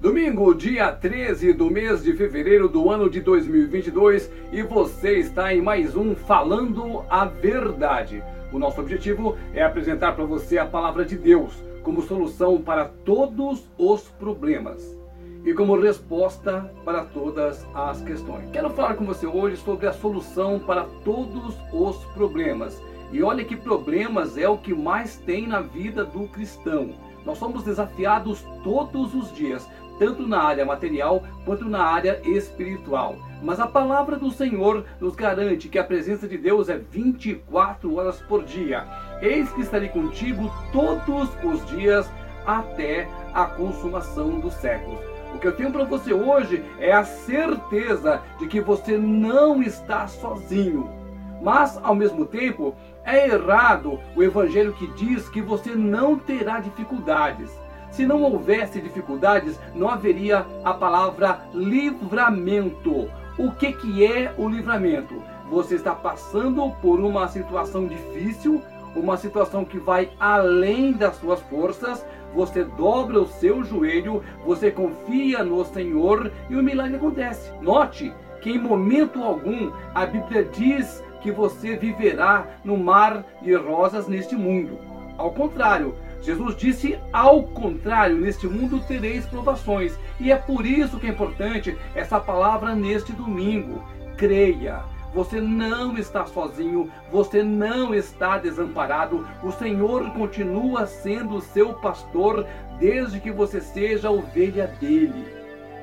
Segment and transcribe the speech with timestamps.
[0.00, 5.60] Domingo, dia 13 do mês de fevereiro do ano de 2022 e você está em
[5.60, 8.24] mais um Falando a Verdade.
[8.50, 11.52] O nosso objetivo é apresentar para você a palavra de Deus
[11.82, 14.98] como solução para todos os problemas
[15.44, 18.48] e como resposta para todas as questões.
[18.52, 22.82] Quero falar com você hoje sobre a solução para todos os problemas.
[23.12, 26.94] E olha que problemas é o que mais tem na vida do cristão.
[27.24, 29.68] Nós somos desafiados todos os dias,
[30.00, 33.16] tanto na área material quanto na área espiritual.
[33.42, 38.16] Mas a palavra do Senhor nos garante que a presença de Deus é 24 horas
[38.22, 38.86] por dia.
[39.20, 42.10] Eis que estarei contigo todos os dias
[42.46, 44.98] até a consumação dos séculos.
[45.34, 50.08] O que eu tenho para você hoje é a certeza de que você não está
[50.08, 50.90] sozinho.
[51.42, 52.74] Mas, ao mesmo tempo,
[53.04, 57.50] é errado o evangelho que diz que você não terá dificuldades.
[57.90, 63.10] Se não houvesse dificuldades, não haveria a palavra livramento.
[63.38, 65.22] O que, que é o livramento?
[65.50, 68.62] Você está passando por uma situação difícil,
[68.94, 75.42] uma situação que vai além das suas forças, você dobra o seu joelho, você confia
[75.42, 77.50] no Senhor e o milagre acontece.
[77.60, 84.08] Note que em momento algum a Bíblia diz que você viverá no mar de rosas
[84.08, 84.78] neste mundo.
[85.18, 89.98] Ao contrário, Jesus disse: ao contrário, neste mundo tereis provações.
[90.18, 93.82] E é por isso que é importante essa palavra neste domingo.
[94.16, 94.82] Creia.
[95.12, 99.26] Você não está sozinho, você não está desamparado.
[99.42, 102.46] O Senhor continua sendo o seu pastor
[102.78, 105.26] desde que você seja ovelha dele.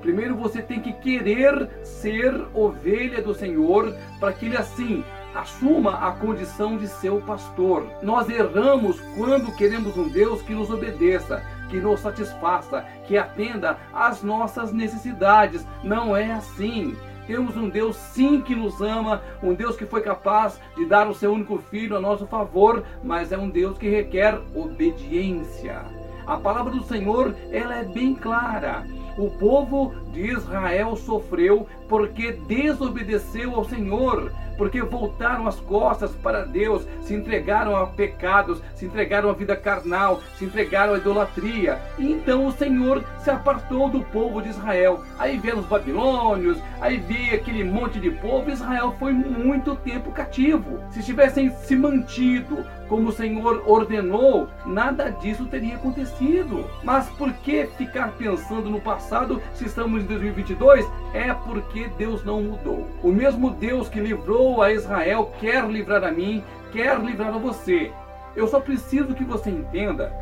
[0.02, 5.04] Primeiro você tem que querer ser ovelha do Senhor para que ele assim
[5.38, 7.88] assuma a condição de seu pastor.
[8.02, 14.24] Nós erramos quando queremos um Deus que nos obedeça, que nos satisfaça, que atenda às
[14.24, 15.66] nossas necessidades.
[15.84, 16.96] Não é assim.
[17.28, 21.14] Temos um Deus sim que nos ama, um Deus que foi capaz de dar o
[21.14, 25.82] seu único filho a nosso favor, mas é um Deus que requer obediência.
[26.26, 28.86] A palavra do Senhor, ela é bem clara.
[29.18, 36.88] O povo de Israel sofreu porque desobedeceu ao Senhor porque voltaram as costas para Deus,
[37.02, 41.80] se entregaram a pecados, se entregaram à vida carnal, se entregaram à idolatria.
[41.98, 45.04] E então o Senhor se apartou do povo de Israel.
[45.20, 48.50] Aí vieram os babilônios, aí veio aquele monte de povo.
[48.50, 50.80] Israel foi muito tempo cativo.
[50.90, 56.66] Se tivessem se mantido como o Senhor ordenou, nada disso teria acontecido.
[56.84, 60.86] Mas por que ficar pensando no passado se estamos em 2022?
[61.14, 62.88] É porque Deus não mudou.
[63.04, 67.92] O mesmo Deus que livrou a Israel quer livrar a mim, quer livrar a você.
[68.36, 70.14] Eu só preciso que você entenda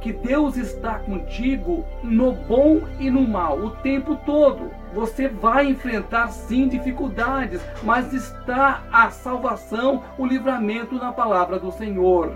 [0.00, 4.70] que Deus está contigo no bom e no mal o tempo todo.
[4.92, 12.34] Você vai enfrentar sim dificuldades, mas está a salvação, o livramento na palavra do Senhor.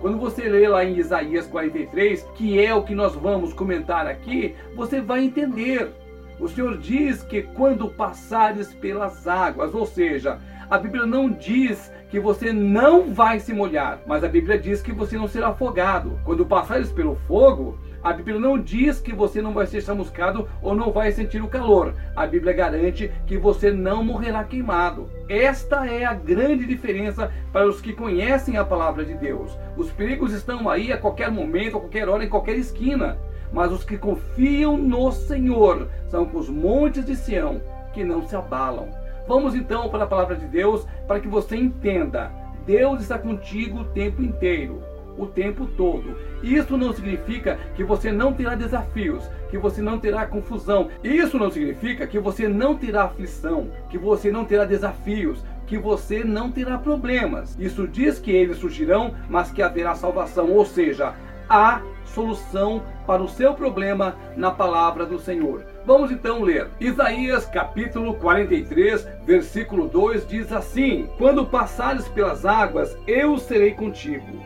[0.00, 4.56] Quando você lê lá em Isaías 43, que é o que nós vamos comentar aqui,
[4.74, 5.92] você vai entender.
[6.40, 10.40] O Senhor diz que quando passares pelas águas, ou seja,
[10.70, 14.92] a Bíblia não diz que você não vai se molhar, mas a Bíblia diz que
[14.92, 16.20] você não será afogado.
[16.24, 20.74] Quando passares pelo fogo, a Bíblia não diz que você não vai ser chamuscado ou
[20.74, 21.94] não vai sentir o calor.
[22.16, 25.08] A Bíblia garante que você não morrerá queimado.
[25.28, 29.56] Esta é a grande diferença para os que conhecem a palavra de Deus.
[29.76, 33.16] Os perigos estão aí a qualquer momento, a qualquer hora, em qualquer esquina.
[33.52, 37.60] Mas os que confiam no Senhor são com os montes de Sião
[37.92, 38.88] que não se abalam.
[39.26, 42.30] Vamos então para a palavra de Deus para que você entenda.
[42.66, 44.82] Deus está contigo o tempo inteiro,
[45.16, 46.16] o tempo todo.
[46.42, 50.88] Isso não significa que você não terá desafios, que você não terá confusão.
[51.02, 56.22] Isso não significa que você não terá aflição, que você não terá desafios, que você
[56.22, 57.56] não terá problemas.
[57.58, 61.14] Isso diz que eles surgirão, mas que haverá salvação, ou seja,
[61.48, 65.71] há solução para o seu problema na palavra do Senhor.
[65.84, 66.68] Vamos então ler.
[66.78, 74.40] Isaías capítulo 43, versículo 2 diz assim: Quando passares pelas águas, eu serei contigo.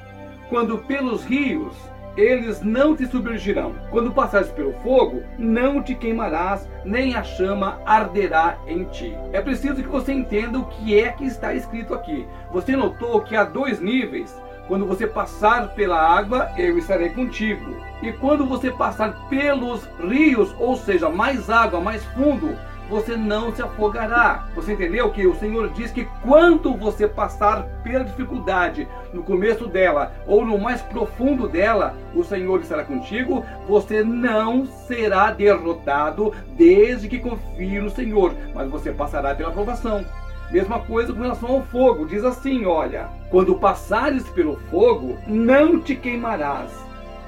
[0.49, 1.77] Quando pelos rios,
[2.17, 3.75] eles não te submergirão.
[3.91, 9.15] Quando passares pelo fogo, não te queimarás, nem a chama arderá em ti.
[9.35, 12.27] É preciso que você entenda o que é que está escrito aqui.
[12.51, 14.35] Você notou que há dois níveis
[14.69, 17.77] quando você passar pela água, eu estarei contigo.
[18.03, 22.57] E quando você passar pelos rios, ou seja, mais água, mais fundo,
[22.89, 24.47] você não se afogará.
[24.55, 30.13] Você entendeu que o Senhor diz que quando você passar pela dificuldade, no começo dela
[30.27, 37.19] ou no mais profundo dela, o Senhor estará contigo, você não será derrotado desde que
[37.19, 40.05] confie no Senhor, mas você passará pela provação.
[40.51, 45.97] Mesma coisa com relação ao fogo, diz assim: olha, quando passares pelo fogo, não te
[45.97, 46.71] queimarás,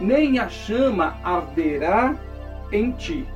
[0.01, 2.15] nem a chama arderá
[2.71, 3.27] em ti.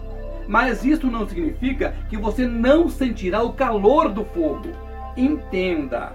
[0.47, 4.69] Mas isso não significa que você não sentirá o calor do fogo.
[5.17, 6.13] Entenda,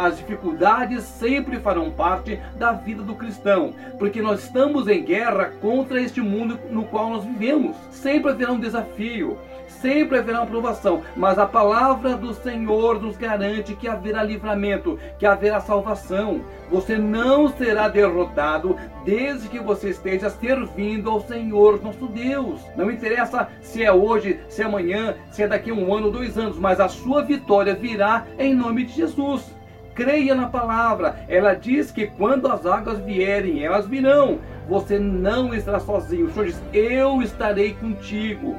[0.00, 6.00] as dificuldades sempre farão parte da vida do cristão, porque nós estamos em guerra contra
[6.00, 7.76] este mundo no qual nós vivemos.
[7.90, 9.36] Sempre haverá um desafio,
[9.68, 15.26] sempre haverá uma provação, mas a palavra do Senhor nos garante que haverá livramento, que
[15.26, 16.40] haverá salvação.
[16.70, 22.58] Você não será derrotado desde que você esteja servindo ao Senhor nosso Deus.
[22.74, 26.38] Não interessa se é hoje, se é amanhã, se é daqui a um ano, dois
[26.38, 29.59] anos, mas a sua vitória virá em nome de Jesus.
[30.00, 31.16] Creia na palavra.
[31.28, 34.38] Ela diz que quando as águas vierem, elas virão.
[34.66, 36.24] Você não estará sozinho.
[36.24, 38.56] O Senhor diz: Eu estarei contigo.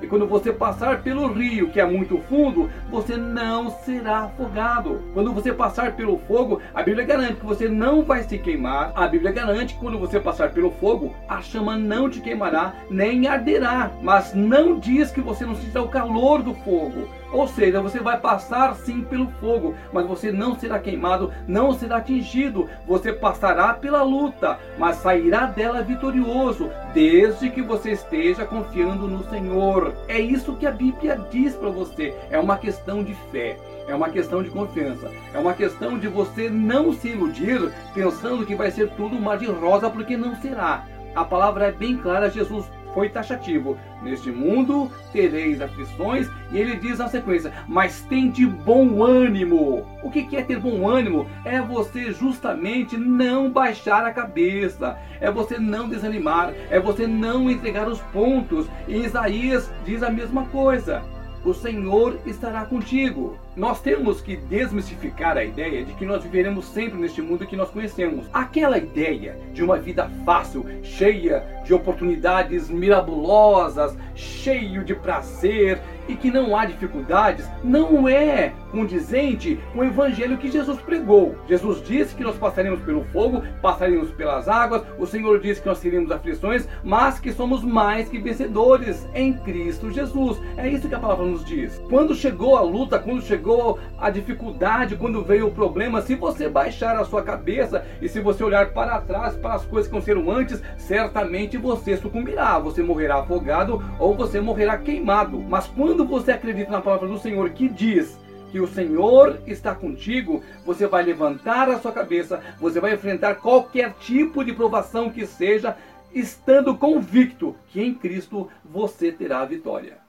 [0.00, 5.02] E quando você passar pelo rio, que é muito fundo, você não será afogado.
[5.14, 8.92] Quando você passar pelo fogo, a Bíblia garante que você não vai se queimar.
[8.94, 13.26] A Bíblia garante que quando você passar pelo fogo, a chama não te queimará, nem
[13.26, 13.90] arderá.
[14.02, 17.08] Mas não diz que você não sentirá o calor do fogo.
[17.34, 21.96] Ou seja, você vai passar sim pelo fogo, mas você não será queimado, não será
[21.96, 22.70] atingido.
[22.86, 29.83] Você passará pela luta, mas sairá dela vitorioso, desde que você esteja confiando no Senhor.
[30.08, 32.14] É isso que a Bíblia diz para você.
[32.30, 33.56] É uma questão de fé.
[33.86, 35.10] É uma questão de confiança.
[35.32, 39.46] É uma questão de você não se iludir pensando que vai ser tudo mar de
[39.46, 40.86] rosa, porque não será.
[41.14, 42.64] A palavra é bem clara, Jesus
[42.94, 43.76] foi taxativo.
[44.04, 49.86] Neste mundo tereis aflições, e ele diz na sequência: Mas tem de bom ânimo.
[50.02, 51.26] O que é ter bom ânimo?
[51.44, 57.88] É você justamente não baixar a cabeça, é você não desanimar, é você não entregar
[57.88, 58.68] os pontos.
[58.86, 61.02] E Isaías diz a mesma coisa
[61.44, 63.36] o Senhor estará contigo.
[63.56, 67.70] Nós temos que desmistificar a ideia de que nós viveremos sempre neste mundo que nós
[67.70, 68.28] conhecemos.
[68.32, 76.30] Aquela ideia de uma vida fácil, cheia de oportunidades mirabolosas, cheio de prazer e que
[76.30, 81.34] não há dificuldades, não é condizente com o evangelho que Jesus pregou.
[81.48, 85.80] Jesus disse que nós passaríamos pelo fogo, passaríamos pelas águas, o Senhor disse que nós
[85.80, 90.38] teríamos aflições, mas que somos mais que vencedores em Cristo Jesus.
[90.56, 91.80] É isso que a palavra nos diz.
[91.88, 96.96] Quando chegou a luta, quando chegou a dificuldade, quando veio o problema, se você baixar
[96.96, 100.62] a sua cabeça e se você olhar para trás, para as coisas que aconteceram antes,
[100.78, 105.38] certamente você sucumbirá, você morrerá afogado ou você morrerá queimado.
[105.38, 108.18] Mas quando você acredita na palavra do Senhor que diz
[108.50, 113.92] que o Senhor está contigo, você vai levantar a sua cabeça, você vai enfrentar qualquer
[114.00, 115.76] tipo de provação que seja,
[116.14, 119.98] estando convicto que em Cristo você terá a vitória.